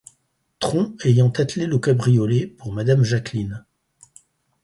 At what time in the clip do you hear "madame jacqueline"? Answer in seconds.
2.73-3.65